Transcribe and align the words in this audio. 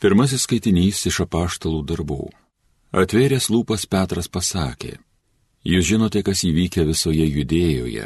Pirmasis 0.00 0.44
skaitinys 0.44 1.06
iš 1.08 1.22
apaštalų 1.24 1.82
darbų. 1.88 2.28
Atvėręs 2.96 3.48
lūpas 3.52 3.86
Petras 3.88 4.28
pasakė, 4.28 4.98
Jūs 5.66 5.88
žinote, 5.88 6.20
kas 6.22 6.44
įvykė 6.46 6.84
visoje 6.86 7.24
judėjoje, 7.26 8.04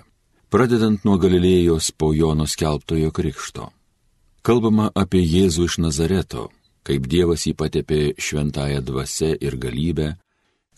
pradedant 0.48 1.02
nuo 1.04 1.18
Galilėjos 1.20 1.90
po 1.92 2.14
Jono 2.16 2.46
skelbtojo 2.48 3.10
krikšto. 3.12 3.66
Kalbama 4.40 4.86
apie 4.96 5.20
Jėzų 5.20 5.66
iš 5.68 5.76
Nazareto, 5.84 6.46
kaip 6.88 7.04
Dievas 7.04 7.44
jį 7.44 7.52
patepė 7.60 8.00
šventąją 8.16 8.80
dvasę 8.80 9.34
ir 9.36 9.58
galybę, 9.60 10.14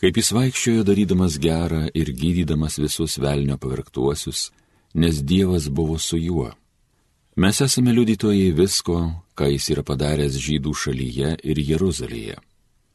kaip 0.03 0.19
jis 0.19 0.33
vaikščiojo 0.35 0.83
darydamas 0.89 1.37
gerą 1.39 1.85
ir 1.95 2.11
gydydamas 2.11 2.75
visus 2.83 3.15
velnio 3.23 3.55
pavirktuosius, 3.55 4.49
nes 4.99 5.23
Dievas 5.23 5.69
buvo 5.71 5.95
su 5.95 6.19
juo. 6.19 6.49
Mes 7.35 7.61
esame 7.61 7.89
liudytojai 7.97 8.51
visko, 8.53 8.95
ką 9.33 9.47
jis 9.49 9.71
yra 9.73 9.81
padaręs 9.81 10.35
žydų 10.37 10.71
šalyje 10.77 11.29
ir 11.41 11.61
Jeruzalėje. 11.69 12.35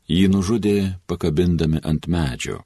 Jį 0.07 0.27
nužudė 0.31 0.75
pakabindami 1.11 1.81
ant 1.83 2.07
medžio. 2.07 2.61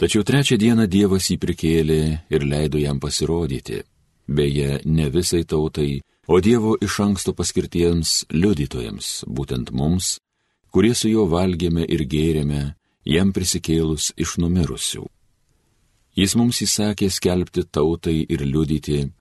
Tačiau 0.00 0.24
trečią 0.24 0.56
dieną 0.56 0.86
Dievas 0.88 1.28
jį 1.28 1.36
prikėlė 1.42 2.00
ir 2.32 2.46
leido 2.48 2.80
jam 2.80 2.96
pasirodyti, 2.98 3.82
beje, 4.26 4.80
ne 4.84 5.10
visai 5.12 5.44
tautai, 5.44 6.00
o 6.26 6.40
Dievo 6.40 6.78
iš 6.80 6.96
anksto 7.04 7.34
paskirtiems 7.36 8.24
liudytojams, 8.32 9.28
būtent 9.28 9.68
mums, 9.70 10.16
kurie 10.72 10.94
su 10.96 11.12
juo 11.12 11.26
valgėme 11.28 11.84
ir 11.84 12.06
gėrėme, 12.08 12.62
jam 13.04 13.34
prisikėlus 13.36 14.14
iš 14.16 14.38
numirusių. 14.40 15.04
Jis 16.16 16.34
mums 16.40 16.62
įsakė 16.64 17.10
skelbti 17.12 17.66
tautai 17.68 18.24
ir 18.24 18.46
liudyti, 18.48 19.12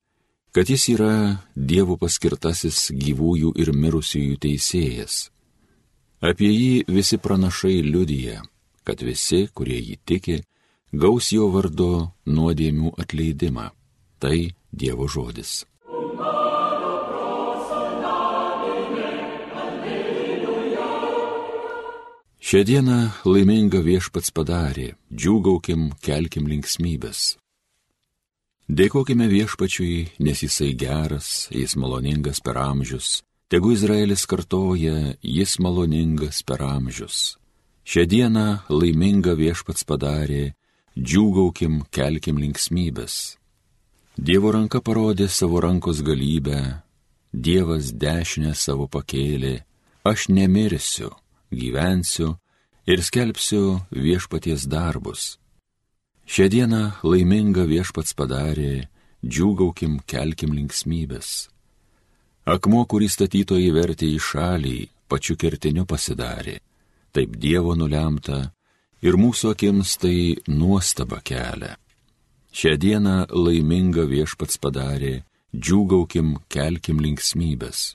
kad 0.54 0.70
jis 0.70 0.86
yra 0.94 1.14
Dievo 1.56 1.98
paskirtasis 1.98 2.92
gyvųjų 2.94 3.56
ir 3.58 3.74
mirusiųjų 3.74 4.38
teisėjas. 4.46 5.16
Apie 6.22 6.50
jį 6.54 6.86
visi 6.88 7.18
pranašai 7.18 7.82
liudyja, 7.82 8.44
kad 8.86 9.02
visi, 9.02 9.48
kurie 9.54 9.82
jį 9.82 9.98
tiki, 10.06 10.38
gaus 10.94 11.34
jo 11.34 11.50
vardu 11.50 12.14
nuodėmių 12.30 12.94
atleidimą. 13.02 13.72
Tai 14.22 14.38
Dievo 14.72 15.10
žodis. 15.10 15.66
Šią 22.44 22.62
dieną 22.70 22.98
laiminga 23.26 23.82
viešpats 23.82 24.30
padarė, 24.36 24.94
džiūgaukim, 25.10 25.96
kelkim 26.06 26.46
linksmybės. 26.52 27.43
Dėkojime 28.72 29.28
viešpačiui, 29.28 30.20
nes 30.24 30.44
jisai 30.46 30.72
geras, 30.80 31.50
jis 31.52 31.76
maloningas 31.76 32.40
per 32.40 32.58
amžius. 32.58 33.22
Tegu 33.52 33.74
Izraelis 33.76 34.24
kartoja, 34.26 35.16
jis 35.22 35.58
maloningas 35.60 36.42
per 36.48 36.64
amžius. 36.64 37.36
Šią 37.84 38.08
dieną 38.08 38.48
laiminga 38.72 39.36
viešpats 39.36 39.84
padarė, 39.84 40.54
džiūgaukim, 40.96 41.84
kelkim 41.92 42.40
linksmybės. 42.40 43.36
Dievo 44.16 44.54
ranka 44.56 44.80
parodė 44.80 45.28
savo 45.28 45.60
rankos 45.60 46.00
galybę, 46.06 46.84
Dievas 47.34 47.90
dešinę 47.98 48.54
savo 48.54 48.86
pakėlė, 48.86 49.64
aš 50.06 50.28
nemirsiu, 50.30 51.10
gyvensiu 51.50 52.36
ir 52.86 53.02
skelbsiu 53.02 53.82
viešpaties 53.90 54.68
darbus. 54.70 55.40
Šią 56.24 56.48
dieną 56.48 56.82
laiminga 57.04 57.66
viešpats 57.68 58.16
padarė, 58.16 58.88
džiūgaukim, 59.28 60.00
kelkim 60.08 60.54
linksmybės. 60.56 61.50
Akmuo, 62.48 62.86
kurį 62.88 63.10
statytojai 63.12 63.72
vertė 63.76 64.08
į 64.08 64.20
šalį, 64.24 64.78
pačiu 65.12 65.36
kertiniu 65.40 65.86
pasidarė. 65.88 66.58
Taip 67.14 67.36
Dievo 67.40 67.76
nulemta 67.76 68.40
ir 69.04 69.20
mūsų 69.20 69.52
akims 69.54 69.98
tai 70.00 70.40
nuostaba 70.48 71.20
kelia. 71.24 71.76
Šią 72.54 72.78
dieną 72.80 73.18
laiminga 73.34 74.08
viešpats 74.08 74.60
padarė, 74.64 75.24
džiūgaukim, 75.54 76.38
kelkim 76.48 77.04
linksmybės. 77.04 77.94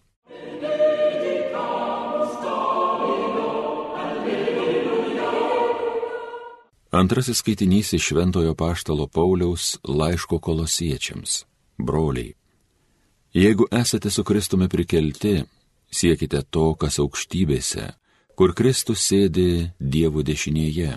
Antrasis 6.91 7.38
skaitinys 7.38 7.93
iš 7.93 8.03
Šventojo 8.03 8.54
Paštalo 8.54 9.06
Pauliaus 9.06 9.78
laiško 9.84 10.38
kolosiečiams. 10.38 11.44
Broliai, 11.78 12.34
jeigu 13.32 13.66
esate 13.71 14.10
su 14.10 14.25
Kristumi 14.25 14.69
prikelti, 14.69 15.43
siekite 15.91 16.43
to, 16.50 16.75
kas 16.75 16.99
aukštybėse, 16.99 17.91
kur 18.34 18.54
Kristus 18.54 19.04
sėdi 19.04 19.69
Dievo 19.78 20.25
dešinėje. 20.25 20.97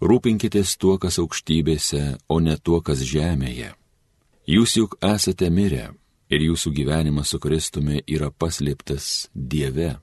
Rūpinkitės 0.00 0.76
tuo, 0.78 0.98
kas 1.02 1.18
aukštybėse, 1.18 2.18
o 2.28 2.38
ne 2.40 2.54
tuo, 2.56 2.78
kas 2.80 3.02
žemėje. 3.02 3.72
Jūs 4.46 4.76
juk 4.76 4.94
esate 5.02 5.50
mirę 5.50 5.88
ir 6.30 6.46
jūsų 6.46 6.70
gyvenimas 6.70 7.34
su 7.34 7.40
Kristumi 7.42 8.04
yra 8.06 8.30
paslėptas 8.30 9.26
Dieve. 9.34 9.96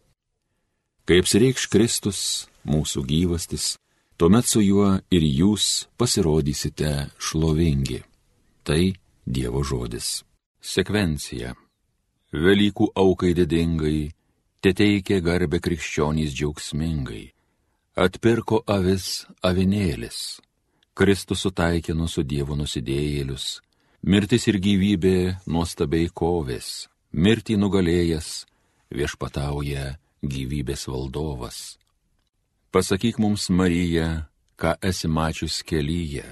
Kai 1.08 1.22
apsireikš 1.24 1.70
Kristus, 1.72 2.20
mūsų 2.68 3.06
gyvastis, 3.08 3.78
tuomet 4.18 4.46
su 4.46 4.62
juo 4.62 4.90
ir 5.12 5.24
jūs 5.24 5.88
pasirodysite 5.98 7.10
šlovingi. 7.18 8.02
Tai 8.64 8.94
Dievo 9.26 9.64
žodis. 9.64 10.24
Sekvencija. 10.60 11.54
Velykų 12.34 12.90
aukai 12.96 13.34
didingai, 13.38 14.12
te 14.60 14.74
teikė 14.74 15.20
garbę 15.24 15.60
krikščionys 15.64 16.34
džiaugsmingai. 16.36 17.26
Atpirko 17.96 18.64
avis 18.68 19.26
avinėlis. 19.46 20.40
Kristus 20.94 21.44
sutaikino 21.46 22.08
su 22.08 22.24
Dievo 22.24 22.58
nusidėjėlius. 22.58 23.62
Mirtis 24.04 24.48
ir 24.52 24.60
gyvybė 24.60 25.18
nuostabiai 25.48 26.10
kovės. 26.10 26.90
Mirtį 27.14 27.56
nugalėjęs 27.62 28.30
viešpatauja 28.94 29.94
gyvybės 30.24 30.88
valdovas. 30.90 31.78
Pasakyk 32.74 33.20
mums, 33.22 33.52
Marija, 33.54 34.26
ką 34.58 34.72
esi 34.90 35.06
mačius 35.06 35.60
kelyje, 35.62 36.26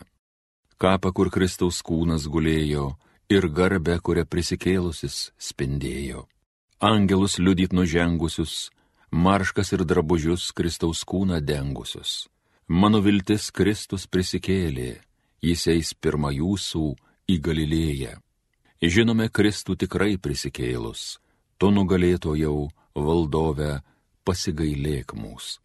kapą, 0.81 1.11
kur 1.13 1.29
Kristaus 1.29 1.83
kūnas 1.85 2.25
gulėjo 2.33 2.87
ir 3.29 3.45
garbę, 3.45 3.99
kurią 4.01 4.23
prisikėlusis 4.25 5.19
spindėjo. 5.37 6.25
Angelus 6.81 7.37
liudyt 7.37 7.77
nužengusius, 7.77 8.71
marškas 9.13 9.69
ir 9.77 9.85
drabužius 9.85 10.49
Kristaus 10.57 11.05
kūną 11.05 11.43
dengusius. 11.45 12.25
Mano 12.65 13.05
viltis 13.05 13.51
Kristus 13.53 14.09
prisikėlė, 14.09 14.97
jis 15.45 15.69
eis 15.77 15.93
pirmą 15.93 16.33
jūsų 16.41 16.85
į 17.29 17.37
Galilėją. 17.37 18.17
Žinome 18.81 19.29
Kristų 19.29 19.77
tikrai 19.85 20.15
prisikėlus, 20.17 21.19
tu 21.61 21.69
nugalėtojau 21.69 22.71
valdove 22.97 23.75
pasigailėk 24.25 25.13
mūsų. 25.13 25.61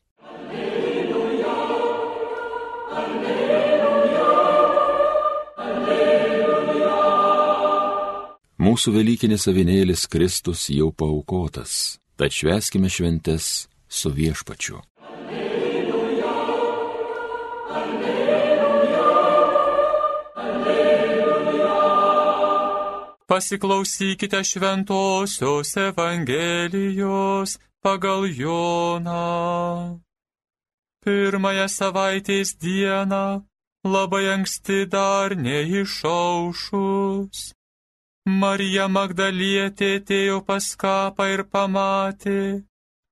Mūsų 8.67 8.97
Velykinis 8.97 9.45
avinėlis 9.47 10.09
Kristus 10.11 10.65
jau 10.75 10.89
paukotas, 10.91 12.03
tad 12.19 12.35
šveskime 12.35 12.91
šventes 12.91 13.71
su 13.87 14.11
viešpačiu. 14.11 14.83
Alleluja, 15.07 16.35
alleluja, 17.81 19.07
alleluja. 20.49 21.77
Pasiklausykite 23.31 24.41
šventosios 24.51 25.71
Evangelijos 25.85 27.63
pagal 27.87 28.27
Joną. 28.27 30.03
Pirmąją 31.07 31.71
savaitės 31.71 32.59
dieną, 32.59 33.47
labai 33.87 34.27
anksti 34.35 34.91
dar 34.91 35.39
neišaušus 35.39 37.55
Marija 38.27 38.89
Magdalietė 38.91 39.89
atėjo 40.01 40.41
pas 40.47 40.65
kapą 40.75 41.29
ir 41.31 41.45
pamatė, 41.47 42.65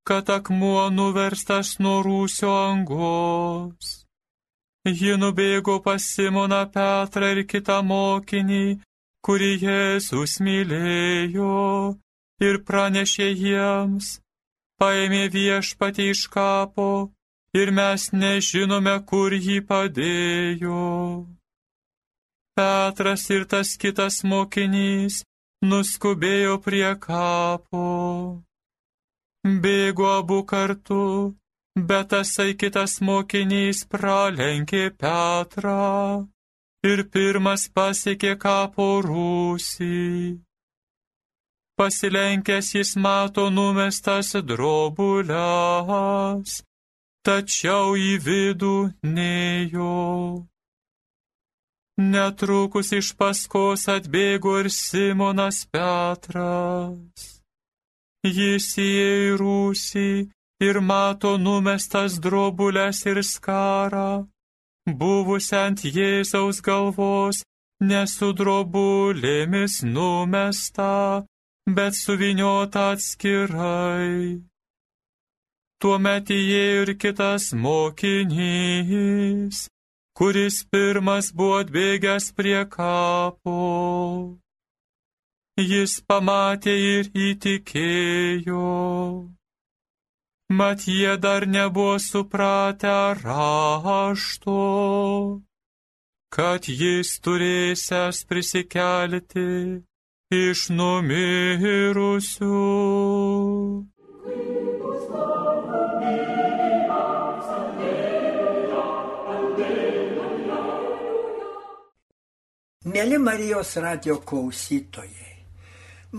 kad 0.02 0.30
akmuo 0.36 0.88
nuverstas 0.90 1.76
nuo 1.78 2.00
rūsio 2.02 2.50
angos. 2.50 3.92
Ji 4.84 5.14
nubėgo 5.16 5.78
pas 5.84 6.02
Simoną 6.02 6.64
Petrą 6.74 7.30
ir 7.36 7.44
kitą 7.46 7.78
mokinį, 7.86 8.80
kurį 9.24 9.52
Jėzus 9.62 10.34
mylėjo, 10.42 11.94
ir 12.42 12.60
pranešė 12.66 13.30
jiems, 13.30 14.10
paėmė 14.82 15.28
viešpatį 15.30 16.10
iš 16.10 16.26
kapo, 16.34 16.90
ir 17.54 17.70
mes 17.70 18.10
nežinome, 18.12 18.98
kur 19.06 19.30
jį 19.30 19.62
padėjo. 19.70 20.82
Petras 22.56 23.22
ir 23.34 23.42
tas 23.50 23.70
kitas 23.82 24.16
mokinys 24.30 25.14
nuskubėjo 25.70 26.54
prie 26.66 26.90
kapo. 27.06 27.86
bėgo 29.64 30.06
abu 30.18 30.38
kartu, 30.52 31.06
bet 31.88 32.12
tasai 32.12 32.52
kitas 32.60 32.92
mokinys 33.08 33.82
pralenkė 33.90 34.84
Petrą 35.02 36.28
ir 36.90 36.98
pirmas 37.16 37.66
pasiekė 37.74 38.32
kapo 38.46 38.88
rūsį. 39.08 40.00
Pasilenkęs 41.78 42.68
jis 42.78 42.90
mato 43.04 43.44
numestas 43.50 44.28
drobulės, 44.50 46.50
tačiau 47.26 47.86
į 47.98 48.12
vidų 48.26 48.76
nejo. 49.02 50.53
Netrukus 51.94 52.88
iš 52.90 53.12
paskos 53.14 53.86
atbėgo 53.86 54.58
ir 54.64 54.68
Simonas 54.74 55.62
Petras. 55.70 57.38
Jis 58.26 58.66
įėjo 58.82 59.28
į 59.28 59.36
rūsį 59.38 60.10
ir 60.66 60.80
mato 60.80 61.36
numestas 61.38 62.18
drobulės 62.24 63.06
ir 63.06 63.22
skarą, 63.22 64.26
buvusią 64.90 65.60
ant 65.68 65.84
Jėzaus 65.84 66.58
galvos, 66.66 67.44
nesu 67.78 68.32
drobulėmis 68.32 69.84
numesta, 69.86 71.22
bet 71.68 71.94
suviniota 71.94 72.90
atskirai. 72.96 74.42
Tuomet 75.78 76.30
įėjo 76.32 76.82
ir 76.88 76.94
kitas 76.96 77.52
mokinys, 77.54 79.68
kuris 80.18 80.56
pirmas 80.70 81.30
buvo 81.34 81.60
atbėgęs 81.62 82.30
prie 82.38 82.60
kapo. 82.76 83.60
Jis 85.58 86.00
pamatė 86.10 86.74
ir 86.90 87.10
įtikėjo. 87.28 88.68
Mat 90.58 90.86
jie 90.86 91.16
dar 91.24 91.46
nebuvo 91.46 91.98
supratę 91.98 93.14
rašto, 93.22 94.60
kad 96.36 96.68
jis 96.68 97.14
turėsęs 97.24 98.24
prisikelti 98.28 99.48
iš 100.42 100.68
numirusių. 100.78 102.60
Mėly 113.04 113.18
Marijos 113.20 113.74
radio 113.84 114.14
klausytojai, 114.24 115.34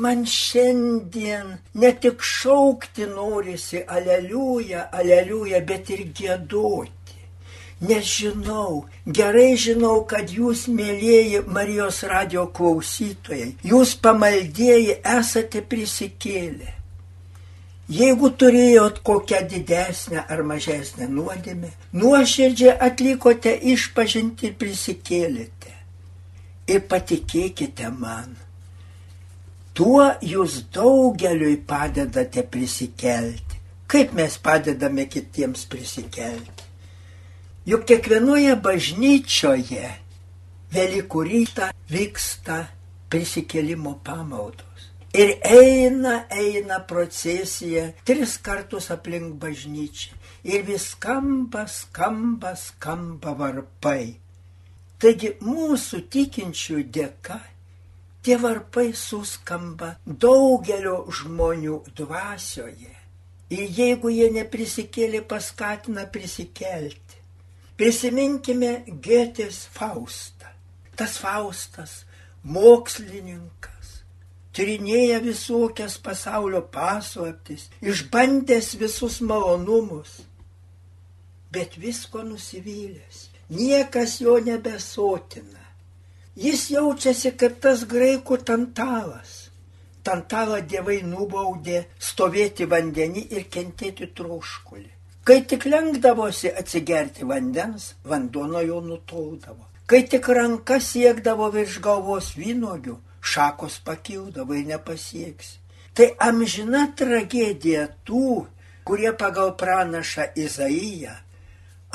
man 0.03 0.19
šiandien 0.29 1.47
ne 1.81 1.89
tik 2.03 2.21
šaukti 2.21 3.07
norisi 3.09 3.81
aleliuja, 3.95 4.83
aleliuja, 4.99 5.63
bet 5.65 5.89
ir 5.95 6.03
gėduoti. 6.19 7.17
Nes 7.89 8.11
žinau, 8.19 8.83
gerai 9.19 9.57
žinau, 9.65 9.95
kad 10.11 10.29
jūs, 10.29 10.67
mėlyjeji 10.77 11.41
Marijos 11.57 12.03
radio 12.11 12.45
klausytojai, 12.59 13.55
jūs 13.65 13.97
pamaldėjai 14.05 14.99
esate 15.17 15.65
prisikėlę. 15.65 16.75
Jeigu 17.89 18.29
turėjot 18.43 19.01
kokią 19.09 19.41
didesnę 19.55 20.27
ar 20.29 20.45
mažesnę 20.53 21.09
nuodėmę, 21.17 21.73
nuoširdžiai 21.97 22.77
atlikote 22.89 23.57
išpažinti 23.73 24.51
ir 24.51 24.59
prisikėlėte 24.61 25.74
Ir 26.67 26.85
patikėkite 26.89 27.91
man, 27.93 28.31
tuo 29.77 30.07
jūs 30.25 30.63
daugeliui 30.73 31.59
padedate 31.67 32.45
prisikelti. 32.49 33.61
Kaip 33.85 34.15
mes 34.17 34.39
padedame 34.41 35.05
kitiems 35.05 35.67
prisikelti? 35.69 36.65
Juk 37.69 37.85
kiekvienoje 37.89 38.55
bažnyčioje 38.61 39.91
Velykų 40.75 41.21
rytą 41.23 41.69
vyksta 41.87 42.55
prisikelimo 43.09 43.93
pamaldos. 44.03 44.89
Ir 45.15 45.37
eina, 45.47 46.25
eina 46.27 46.81
procesija 46.89 47.85
tris 48.03 48.33
kartus 48.43 48.89
aplink 48.91 49.37
bažnyčią. 49.39 50.17
Ir 50.43 50.65
vis 50.67 50.89
skamba, 50.91 51.63
skamba, 51.71 52.51
skamba 52.59 53.31
varpai. 53.39 54.17
Taigi 55.01 55.33
mūsų 55.43 56.05
tikinčių 56.11 56.77
dėka 56.95 57.39
tie 58.23 58.37
varpai 58.39 58.87
suskamba 58.95 59.91
daugelio 60.05 61.01
žmonių 61.17 61.81
dvasioje. 61.99 62.93
Ir 63.53 63.65
jeigu 63.79 64.09
jie 64.09 64.29
neprisikėlė, 64.33 65.21
paskatina 65.29 66.07
prisikelti. 66.09 67.19
Prisiminkime 67.77 68.71
Gėtės 69.03 69.65
Faustą. 69.75 70.49
Tas 70.95 71.19
Faustas, 71.19 72.05
mokslininkas, 72.47 73.91
tyrinėja 74.55 75.19
visokias 75.19 75.99
pasaulio 75.99 76.63
paslaptis, 76.71 77.67
išbandęs 77.83 78.73
visus 78.79 79.19
malonumus, 79.19 80.21
bet 81.51 81.75
visko 81.75 82.23
nusivylęs 82.23 83.25
niekas 83.49 84.21
jo 84.21 84.39
nebesotina. 84.39 85.63
Jis 86.35 86.69
jaučiasi 86.71 87.31
kaip 87.39 87.61
tas 87.63 87.85
graikų 87.87 88.41
tantalas. 88.43 89.45
Tantalą 90.05 90.59
dievai 90.67 90.99
nubaudė 91.05 91.85
stovėti 91.97 92.67
vandenį 92.69 93.23
ir 93.37 93.47
kentėti 93.49 94.11
troškulį. 94.17 94.91
Kai 95.25 95.39
tik 95.49 95.65
lenkdavosi 95.65 96.51
atsigerti 96.51 97.25
vandens, 97.25 97.95
vanduo 98.05 98.45
nuo 98.45 98.61
jo 98.61 98.81
nutoldavo. 98.81 99.65
Kai 99.89 100.03
tik 100.09 100.27
ranka 100.29 100.77
siekdavo 100.81 101.49
virš 101.53 101.79
galvos 101.81 102.33
vynogių, 102.37 102.99
šakos 103.21 103.79
pakildavo 103.85 104.53
ir 104.53 104.67
nepasieks. 104.69 105.57
Tai 105.97 106.11
amžina 106.21 106.85
tragedija 106.97 107.87
tų, 108.05 108.45
kurie 108.85 109.13
pagal 109.17 109.55
pranašą 109.57 110.33
Izaiją 110.35 111.15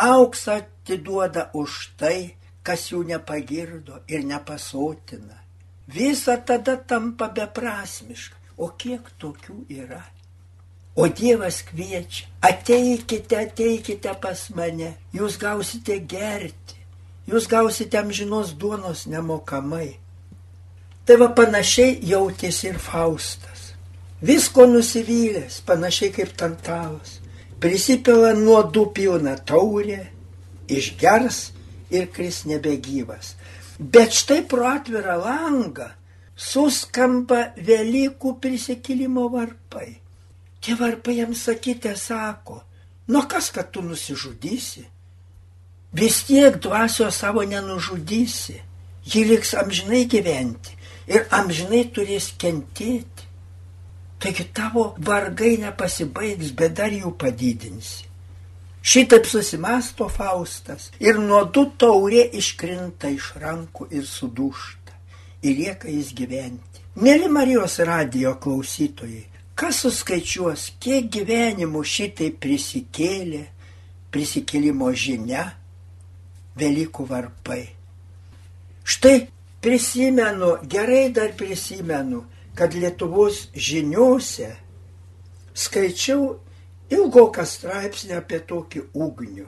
auksą 0.00 0.60
atiduoda 0.90 1.50
už 1.54 1.94
tai, 1.96 2.34
kas 2.62 2.90
jų 2.90 3.04
nepagirdo 3.06 4.02
ir 4.10 4.24
nepasotina. 4.26 5.38
Visa 5.86 6.36
tada 6.36 6.76
tampa 6.76 7.28
beprasmiška. 7.28 8.36
O 8.58 8.68
kiek 8.76 9.06
tokių 9.18 9.64
yra? 9.70 10.02
O 10.94 11.06
Dievas 11.06 11.62
kviečia, 11.62 12.26
ateikite, 12.42 13.38
ateikite 13.38 14.12
pas 14.20 14.50
mane, 14.52 14.98
jūs 15.14 15.38
gausite 15.40 15.96
gerti, 16.04 16.76
jūs 17.30 17.46
gausite 17.48 17.96
amžinos 17.96 18.52
duonos 18.58 19.06
nemokamai. 19.06 19.96
Tai 21.06 21.16
va 21.22 21.30
panašiai 21.32 22.02
jautėsi 22.04 22.68
ir 22.68 22.78
Faustas. 22.82 23.70
Visko 24.20 24.66
nusivylęs, 24.68 25.62
panašiai 25.64 26.12
kaip 26.12 26.36
Tantalas. 26.36 27.16
Prisipila 27.60 28.34
nuodų 28.36 28.90
pilną 28.92 29.38
taurę, 29.48 30.02
išgers 30.76 31.50
ir 31.90 32.10
kris 32.14 32.44
nebegyvas. 32.48 33.34
Bet 33.78 34.14
štai 34.14 34.42
pro 34.48 34.68
atvirą 34.68 35.16
langą 35.22 35.88
suskamba 36.36 37.50
Velykų 37.56 38.36
prisikėlimo 38.40 39.28
varpai. 39.32 39.90
Tie 40.60 40.76
varpai 40.76 41.20
jam 41.20 41.34
sakyti 41.34 41.94
sako, 41.96 42.60
nu 43.08 43.22
kas, 43.28 43.48
kad 43.50 43.70
tu 43.72 43.82
nusižudysi? 43.82 44.84
Vis 45.92 46.22
tiek 46.28 46.60
dvasio 46.62 47.10
savo 47.10 47.42
nenužudysi. 47.42 48.60
Ji 49.04 49.24
liks 49.24 49.54
amžinai 49.56 50.04
gyventi 50.04 50.76
ir 51.08 51.24
amžinai 51.34 51.86
turės 51.94 52.30
kentėti. 52.38 53.26
Taigi 54.20 54.44
tavo 54.52 54.90
vargai 55.00 55.56
nepasibaigs, 55.62 56.52
bet 56.52 56.76
dar 56.76 56.92
jų 56.92 57.14
padidinsi. 57.16 58.09
Šitaip 58.82 59.26
susimasto 59.28 60.08
Faustas 60.08 60.88
ir 61.00 61.18
nuo 61.20 61.42
du 61.44 61.66
taurė 61.76 62.22
iškrinta 62.40 63.10
iš 63.12 63.34
rankų 63.42 63.90
ir 63.92 64.06
sudūšta. 64.08 64.94
Ir 65.44 65.56
lieka 65.56 65.88
jis 65.88 66.14
gyventi. 66.16 66.80
Mėly 67.00 67.28
Marijos 67.32 67.78
radijo 67.84 68.34
klausytojai, 68.40 69.26
kas 69.54 69.82
suskaičiuos, 69.84 70.66
kiek 70.80 71.06
gyvenimų 71.12 71.84
šitai 71.84 72.30
prisikėlė, 72.40 73.44
prisikėlimo 74.12 74.90
žinia, 74.92 75.46
Velykų 76.60 77.04
varpai. 77.08 77.62
Štai 78.84 79.28
prisimenu, 79.62 80.56
gerai 80.68 81.12
dar 81.14 81.30
prisimenu, 81.38 82.24
kad 82.58 82.74
Lietuvos 82.74 83.46
žiniuose 83.54 84.50
skaičiau 85.54 86.34
ilgoką 86.90 87.46
straipsnį 87.46 88.18
apie 88.18 88.40
tokį 88.50 88.84
ugnių. 88.94 89.46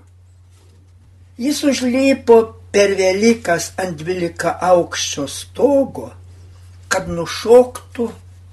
Jis 1.42 1.62
užlipo 1.64 2.38
per 2.72 2.94
Velykas 2.98 3.72
ant 3.80 3.96
12 3.98 4.52
aukščio 4.68 5.26
stogo, 5.28 6.10
kad 6.92 7.08
nušoktų 7.08 8.08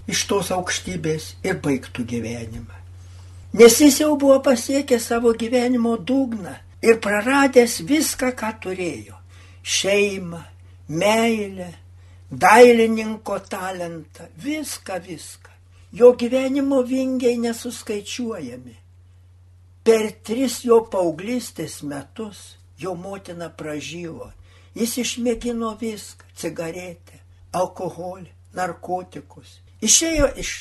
iš 0.09 0.25
tos 0.29 0.51
aukštybės 0.55 1.33
ir 1.45 1.59
baigtų 1.63 2.05
gyvenimą. 2.07 2.79
Nes 3.59 3.79
jis 3.81 3.99
jau 4.01 4.15
buvo 4.17 4.39
pasiekęs 4.45 5.09
savo 5.11 5.33
gyvenimo 5.33 5.97
dugną 5.97 6.55
ir 6.85 6.99
praradęs 7.03 7.79
viską, 7.91 8.31
ką 8.39 8.51
turėjo- 8.63 9.17
šeimą, 9.75 10.41
meilę, 10.89 11.69
dailininko 12.31 13.39
talentą, 13.39 14.23
viską, 14.37 14.99
viską. 15.07 15.49
Jo 15.93 16.13
gyvenimo 16.13 16.83
vingiai 16.83 17.37
nesuskaičiuojami. 17.37 18.75
Per 19.83 20.11
tris 20.25 20.59
jo 20.67 20.81
paauglystės 20.91 21.81
metus 21.87 22.59
jo 22.79 22.95
motina 22.95 23.49
pražyvo. 23.49 24.31
Jis 24.75 24.97
išmėgino 25.03 25.73
viską- 25.79 26.25
cigaretę, 26.39 27.19
alkoholį, 27.53 28.29
narkotikus. 28.53 29.59
Išėjo 29.81 30.35
iš 30.37 30.51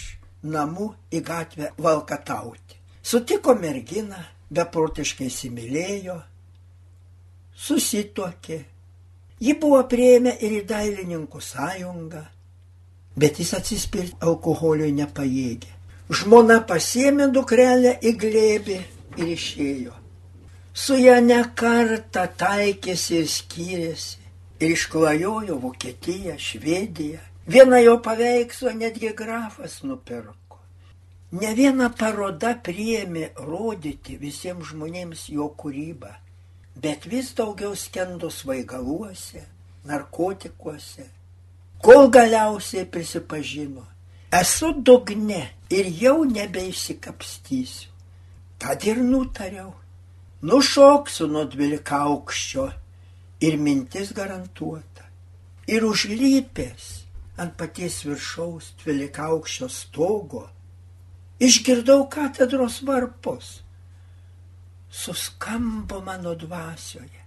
namų 0.42 0.94
į 1.12 1.20
gatvę 1.22 1.70
valkatauti. 1.78 2.78
Sutiko 3.02 3.54
merginą, 3.54 4.18
beprotiškai 4.50 5.26
įsimylėjo, 5.26 6.22
susitokė. 7.56 8.64
Ji 9.40 9.54
buvo 9.54 9.82
prieėmę 9.90 10.34
ir 10.42 10.62
į 10.62 10.66
dailininkų 10.66 11.40
sąjungą, 11.40 12.25
bet 13.16 13.38
jis 13.38 13.54
atsispirti 13.54 14.16
alkoholiui 14.20 14.92
nepajėgė. 14.92 15.75
Žmona 16.10 16.60
pasiemė 16.66 17.28
dukrelę 17.32 17.98
į 18.02 18.14
glėbį 18.18 18.78
ir 19.18 19.34
išėjo. 19.34 19.94
Su 20.75 20.96
ją 20.98 21.18
ne 21.25 21.40
kartą 21.58 22.26
taikėsi 22.38 23.20
ir 23.22 23.28
skyrėsi. 23.34 24.25
Ir 24.58 24.75
išklajojo 24.75 25.58
Vokietiją, 25.62 26.34
Švediją. 26.38 27.20
Vieną 27.48 27.78
jo 27.82 27.96
paveikslą 28.02 28.75
netgi 28.76 29.12
grafas 29.16 29.82
nupirko. 29.82 30.58
Ne 31.40 31.52
viena 31.54 31.90
paroda 31.90 32.54
priemi 32.64 33.26
rodyti 33.37 34.16
visiems 34.16 34.70
žmonėms 34.70 35.26
jo 35.32 35.50
kūrybą, 35.60 36.10
bet 36.76 37.04
vis 37.04 37.34
daugiau 37.37 37.75
skendo 37.76 38.30
svaigaluose, 38.32 39.42
narkotikuose, 39.84 41.04
kol 41.84 42.08
galiausiai 42.08 42.88
prisipažino, 42.88 43.84
esu 44.40 44.72
dugne 44.72 45.42
ir 45.68 45.92
jau 46.00 46.25
nebeišsikapstysiu. 46.25 47.97
Tad 48.58 48.84
ir 48.84 48.98
nutariau, 49.02 49.72
nušoksiu 50.42 51.28
nuo 51.30 51.44
dvylika 51.50 52.02
aukščio 52.10 52.64
ir 53.40 53.56
mintis 53.56 54.10
garantuota. 54.14 55.04
Ir 55.68 55.84
užlypęs 55.86 56.86
ant 57.38 57.54
paties 57.60 58.00
viršaus 58.06 58.72
dvylika 58.80 59.28
aukščio 59.30 59.68
stogo, 59.70 60.48
išgirdau 61.38 62.08
katedros 62.10 62.80
varpus. 62.88 63.62
Suskambo 64.90 66.00
mano 66.02 66.34
dvasioje. 66.34 67.22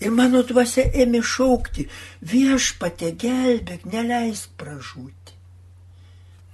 Ir 0.00 0.14
mano 0.16 0.40
dvasia 0.48 0.86
ėmė 1.02 1.20
šaukti, 1.20 1.84
viešpate 2.24 3.12
gelbėk, 3.20 3.84
neleisk 3.92 4.54
pražūti. 4.58 5.36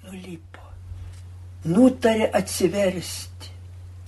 Nulipo, 0.02 0.64
nutarė 1.70 2.26
atsiversti. 2.34 3.55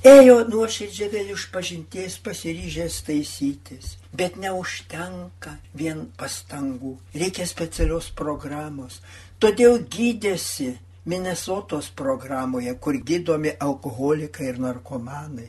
Ėjo 0.07 0.45
nuoširdžiai 0.47 1.09
vėl 1.11 1.31
iš 1.35 1.49
pažinties 1.50 2.21
pasiryžęs 2.23 3.00
taisytis, 3.02 3.97
bet 4.14 4.37
neužtenka 4.38 5.57
vien 5.75 6.05
pastangų, 6.14 6.93
reikia 7.19 7.47
specialios 7.50 8.12
programos. 8.14 9.00
Todėl 9.43 9.81
gydėsi 9.90 10.76
Minnesotos 11.09 11.88
programoje, 11.90 12.75
kur 12.78 12.95
gydomi 12.95 13.57
alkoholikai 13.59 14.52
ir 14.52 14.61
narkomanai. 14.62 15.49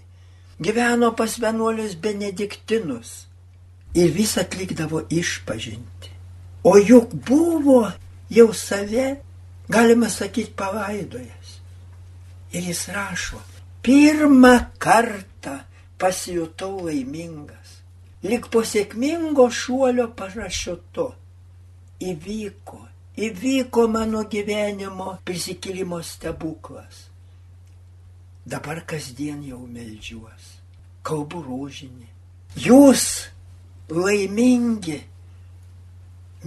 Gyveno 0.60 1.12
pas 1.16 1.36
vienuolius 1.38 1.94
benediktinus 2.00 3.28
ir 3.94 4.10
vis 4.16 4.38
atlikdavo 4.38 5.04
išpažinti. 5.10 6.10
O 6.64 6.78
juk 6.78 7.14
buvo 7.14 7.84
jau 8.34 8.50
save, 8.54 9.20
galima 9.70 10.10
sakyti, 10.10 10.56
palaidojęs. 10.58 11.56
Ir 12.56 12.66
jis 12.72 12.88
rašo, 12.96 13.40
pirmą 13.82 14.54
kartą 14.78 15.60
pasijutau 16.00 16.86
laimingas. 16.86 17.80
Lik 18.24 18.50
po 18.52 18.64
sėkmingo 18.68 19.48
šuolio 19.52 20.10
parašiutu 20.16 21.08
įvyko, 22.04 22.80
įvyko 23.20 23.86
mano 23.92 24.26
gyvenimo 24.32 25.18
prisikėlimo 25.28 26.02
stebuklas. 26.04 27.06
Dabar 28.50 28.82
kasdien 28.88 29.44
jau 29.46 29.62
melžiuos, 29.68 30.46
kalbu 31.06 31.44
rožinį. 31.46 32.08
Jūs 32.60 33.06
laimingi, 33.94 34.98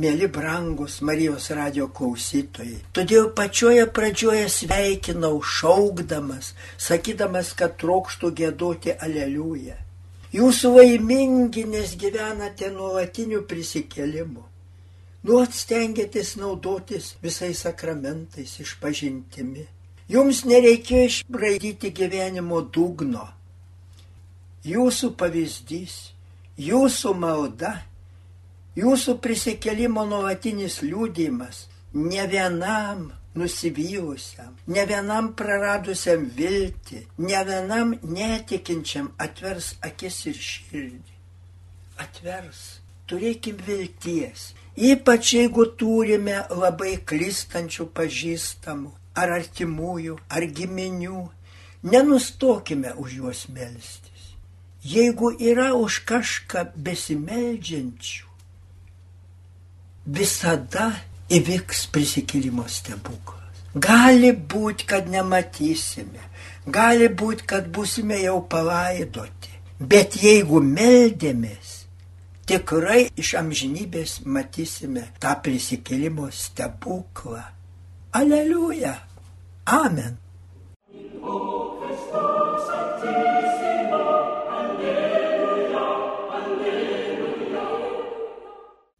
mėly 0.00 0.28
brangus 0.32 1.00
Marijos 1.04 1.50
radio 1.52 1.88
klausytojai. 1.92 2.78
Todėl 2.96 3.28
pačioje 3.36 3.84
pradžioje 3.92 4.46
sveikinau 4.48 5.42
šaukdamas, 5.44 6.54
sakydamas, 6.80 7.52
kad 7.58 7.76
trokštų 7.80 8.32
gėdoti 8.40 8.94
aleliują. 8.96 9.76
Jūs 10.32 10.62
laimingi, 10.64 11.66
nes 11.68 11.92
gyvenate 12.00 12.70
nuolatiniu 12.72 13.42
prisikėlimu. 13.44 14.46
Nuot 15.28 15.52
stengiatės 15.54 16.34
naudotis 16.40 17.12
visais 17.22 17.60
sakramentais 17.62 18.56
išpažintimi. 18.64 19.68
Jums 20.08 20.42
nereikėjo 20.48 21.04
išbraidyti 21.10 21.92
gyvenimo 21.94 22.62
dugno. 22.64 23.28
Jūsų 24.66 25.12
pavyzdys, 25.20 25.94
jūsų 26.58 27.12
malda, 27.18 27.76
jūsų 28.78 29.18
prisikelimo 29.24 30.04
nuolatinis 30.08 30.80
liūdimas 30.84 31.66
ne 31.94 32.26
vienam 32.26 33.10
nusivylusiam, 33.34 34.56
ne 34.66 34.84
vienam 34.88 35.32
praradusiam 35.36 36.24
viltį, 36.36 37.02
ne 37.18 37.42
vienam 37.48 37.94
netikinčiam 38.02 39.12
atvers 39.20 39.74
akis 39.84 40.18
ir 40.32 40.40
širdį. 40.48 41.18
Atvers, 42.02 42.62
turėkim 43.08 43.60
vilties, 43.66 44.52
ypač 44.76 45.34
jeigu 45.36 45.66
turime 45.80 46.42
labai 46.50 46.96
klistančių 47.08 47.88
pažįstamų, 47.96 48.92
ar 49.16 49.36
artimųjų, 49.38 50.18
ar 50.28 50.48
giminių, 50.58 51.22
nenustokime 51.84 52.94
už 52.96 53.16
juos 53.20 53.46
melstis. 53.48 54.32
Jeigu 54.82 55.30
yra 55.38 55.72
už 55.78 56.02
kažką 56.08 56.72
besimeldžiančių, 56.74 58.31
visada 60.06 60.90
įvyks 61.32 61.86
prisikėlimo 61.92 62.66
stebuklas. 62.68 63.62
Gali 63.74 64.32
būti, 64.32 64.86
kad 64.88 65.08
nematysime, 65.08 66.26
gali 66.66 67.08
būti, 67.08 67.46
kad 67.48 67.70
busime 67.72 68.18
jau 68.20 68.42
palaidoti, 68.44 69.54
bet 69.80 70.18
jeigu 70.20 70.60
meldėmės, 70.60 71.86
tikrai 72.46 73.06
iš 73.16 73.34
amžinybės 73.40 74.18
matysime 74.26 75.06
tą 75.22 75.38
prisikėlimo 75.44 76.28
stebuklą. 76.34 77.46
Aleliuja. 78.12 78.98
Amen. 79.64 80.18